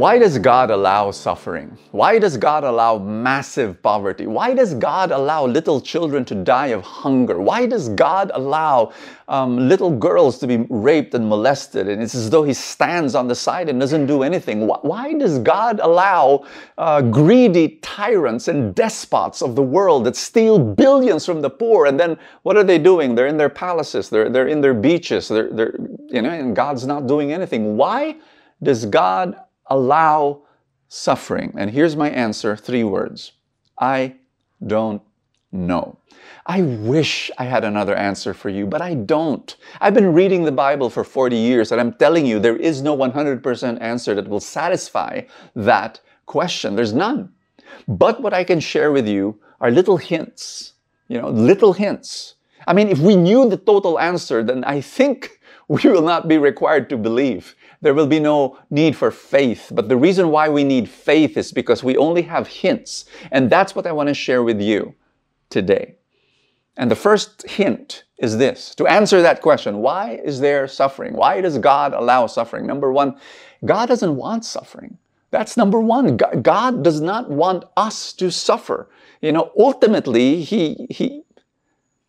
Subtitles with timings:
[0.00, 1.76] Why does God allow suffering?
[1.90, 4.26] Why does God allow massive poverty?
[4.26, 7.38] Why does God allow little children to die of hunger?
[7.38, 8.92] Why does God allow
[9.28, 11.86] um, little girls to be raped and molested?
[11.86, 14.66] And it's as though He stands on the side and doesn't do anything.
[14.66, 16.46] Why does God allow
[16.78, 21.84] uh, greedy tyrants and despots of the world that steal billions from the poor?
[21.84, 23.14] And then what are they doing?
[23.14, 25.74] They're in their palaces, they're, they're in their beaches, they're, they're,
[26.08, 27.76] you know, and God's not doing anything.
[27.76, 28.16] Why
[28.62, 29.36] does God
[29.70, 30.42] allow
[30.88, 31.54] suffering?
[31.56, 33.32] And here's my answer three words
[33.78, 34.16] I
[34.66, 35.02] don't
[35.52, 35.98] know.
[36.46, 39.56] I wish I had another answer for you, but I don't.
[39.80, 42.96] I've been reading the Bible for 40 years, and I'm telling you, there is no
[42.96, 45.22] 100% answer that will satisfy
[45.54, 46.76] that question.
[46.76, 47.32] There's none.
[47.86, 50.74] But what I can share with you are little hints,
[51.08, 52.34] you know, little hints.
[52.66, 56.38] I mean, if we knew the total answer, then I think we will not be
[56.38, 59.72] required to believe there will be no need for faith.
[59.74, 63.06] But the reason why we need faith is because we only have hints.
[63.30, 64.94] And that's what I want to share with you
[65.48, 65.96] today.
[66.76, 71.14] And the first hint is this to answer that question why is there suffering?
[71.14, 72.66] Why does God allow suffering?
[72.66, 73.18] Number one,
[73.64, 74.98] God doesn't want suffering.
[75.30, 76.16] That's number one.
[76.16, 78.88] God does not want us to suffer.
[79.20, 81.22] You know, ultimately, He, he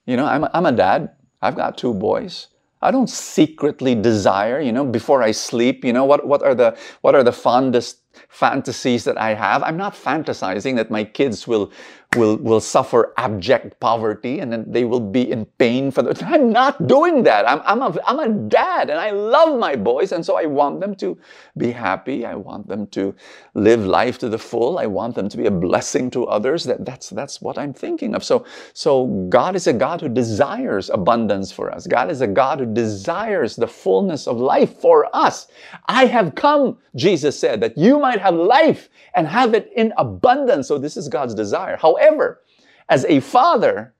[0.05, 1.11] you know, I'm a, I'm a dad.
[1.41, 2.47] I've got two boys.
[2.81, 6.77] I don't secretly desire, you know, before I sleep, you know, what, what are the
[7.01, 9.63] what are the fondest fantasies that I have?
[9.63, 11.71] I'm not fantasizing that my kids will
[12.15, 16.51] will, will suffer abject poverty and then they will be in pain for the I'm
[16.51, 17.47] not doing that.
[17.47, 20.81] I'm, I'm, a, I'm a dad and I love my boys and so I want
[20.81, 21.17] them to
[21.57, 22.25] be happy.
[22.25, 23.15] I want them to
[23.53, 24.77] live life to the full.
[24.77, 26.65] I want them to be a blessing to others.
[26.65, 28.23] That, that's, that's what I'm thinking of.
[28.23, 31.87] So, so God is a God who desires abundance for us.
[31.87, 35.47] God is a God who desires the fullness of life for us.
[35.85, 40.67] I have come, Jesus said, that you might have life and have it in abundance.
[40.67, 41.77] So this is God's desire.
[41.77, 42.41] However,
[42.89, 43.93] as a father,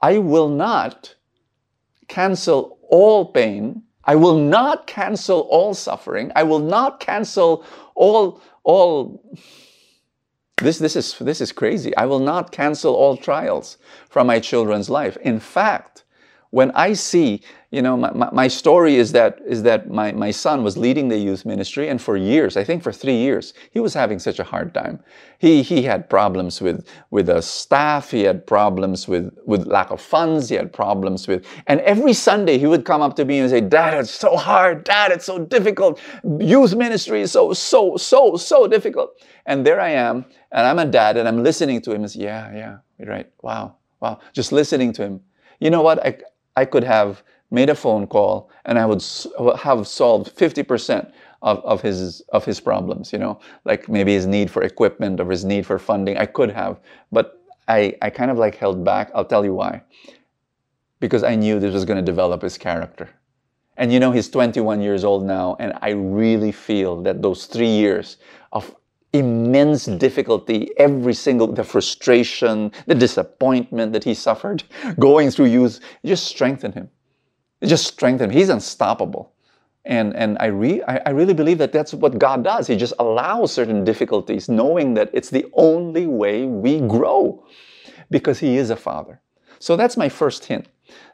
[0.00, 1.14] I will not
[2.08, 3.82] cancel all pain.
[4.04, 6.32] I will not cancel all suffering.
[6.34, 7.64] I will not cancel
[7.94, 9.22] all, all,
[10.56, 11.94] this, this, is, this is crazy.
[11.96, 13.76] I will not cancel all trials
[14.08, 15.18] from my children's life.
[15.18, 16.04] In fact,
[16.50, 20.30] when I see, you know, my, my, my, story is that, is that my, my
[20.30, 23.80] son was leading the youth ministry and for years, I think for three years, he
[23.80, 25.00] was having such a hard time.
[25.38, 30.00] He, he had problems with, with the staff, he had problems with, with lack of
[30.00, 33.50] funds, he had problems with, and every Sunday he would come up to me and
[33.50, 36.00] say, Dad, it's so hard, Dad, it's so difficult.
[36.40, 39.10] Youth ministry is so, so, so, so difficult.
[39.44, 42.20] And there I am, and I'm a dad, and I'm listening to him and say,
[42.20, 45.20] yeah, yeah, you're right, wow, wow, just listening to him.
[45.60, 46.04] You know what?
[46.04, 46.18] I,
[46.60, 49.02] I could have made a phone call and I would
[49.66, 54.50] have solved 50% of, of his of his problems, you know, like maybe his need
[54.50, 56.16] for equipment or his need for funding.
[56.18, 56.74] I could have,
[57.12, 57.26] but
[57.68, 59.10] I, I kind of like held back.
[59.14, 59.82] I'll tell you why.
[61.00, 63.08] Because I knew this was going to develop his character.
[63.76, 67.74] And you know, he's 21 years old now, and I really feel that those three
[67.84, 68.16] years
[68.52, 68.74] of
[69.12, 74.62] immense difficulty, every single, the frustration, the disappointment that he suffered
[74.98, 76.90] going through youth, just strengthened him.
[77.60, 78.38] It just strengthened him.
[78.38, 79.32] He's unstoppable.
[79.84, 82.66] And, and I, re, I, I really believe that that's what God does.
[82.66, 87.44] He just allows certain difficulties, knowing that it's the only way we grow
[88.10, 89.20] because He is a Father.
[89.58, 90.68] So that's my first hint.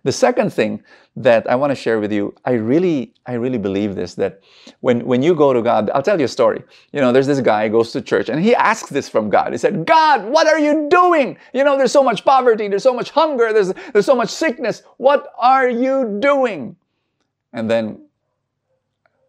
[0.04, 0.82] The second thing
[1.16, 4.40] that I want to share with you, I really, I really believe this, that
[4.80, 6.62] when, when you go to God, I'll tell you a story.
[6.92, 9.52] You know, there's this guy goes to church and he asks this from God.
[9.52, 11.38] He said, God, what are you doing?
[11.52, 14.82] You know, there's so much poverty, there's so much hunger, there's, there's so much sickness.
[14.98, 16.76] What are you doing?
[17.52, 18.06] And then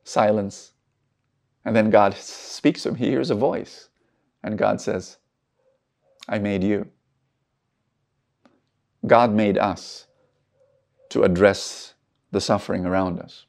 [0.04, 0.74] silence.
[1.64, 2.96] And then God speaks to him.
[2.96, 3.90] He hears a voice.
[4.44, 5.18] And God says,
[6.28, 6.88] I made you.
[9.08, 10.08] God made us
[11.10, 11.94] to address
[12.32, 13.46] the suffering around us.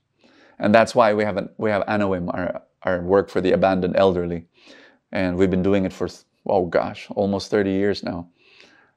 [0.59, 3.97] And that's why we have, an, we have Anawim, our, our work for the abandoned
[3.97, 4.47] elderly.
[5.13, 6.09] And we've been doing it for,
[6.47, 8.29] oh gosh, almost 30 years now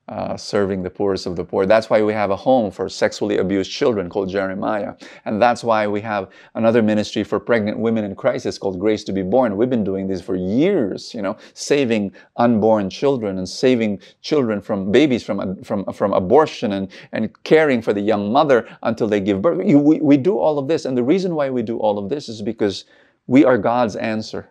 [0.09, 1.67] uh, serving the poorest of the poor.
[1.67, 4.95] That's why we have a home for sexually abused children called Jeremiah.
[5.25, 9.11] And that's why we have another ministry for pregnant women in crisis called Grace to
[9.11, 9.55] be Born.
[9.55, 14.91] We've been doing this for years, you know, saving unborn children and saving children from
[14.91, 19.43] babies from, from, from abortion and, and caring for the young mother until they give
[19.43, 19.59] birth.
[19.59, 20.85] We, we do all of this.
[20.85, 22.85] And the reason why we do all of this is because
[23.27, 24.49] we are God's answer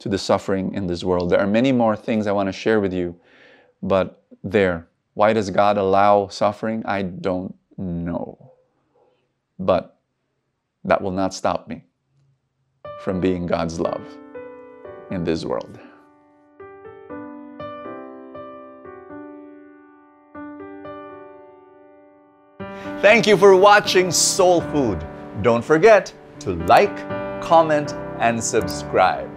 [0.00, 1.30] to the suffering in this world.
[1.30, 3.14] There are many more things I want to share with you,
[3.80, 4.88] but there.
[5.14, 6.82] Why does God allow suffering?
[6.86, 8.52] I don't know.
[9.58, 9.98] But
[10.84, 11.84] that will not stop me
[13.00, 14.02] from being God's love.
[15.12, 15.78] in this world.
[23.00, 25.04] Thank you for watching Soul Food.
[25.42, 26.96] Don't forget to like,
[27.42, 29.28] comment, and subscribe.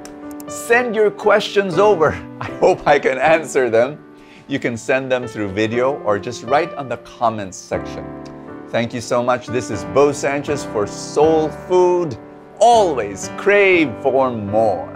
[0.48, 2.12] Send your questions over.
[2.42, 4.05] I hope I can answer them.
[4.48, 8.06] You can send them through video or just write on the comments section.
[8.70, 9.48] Thank you so much.
[9.48, 12.16] This is Bo Sanchez for Soul Food.
[12.60, 14.95] Always crave for more.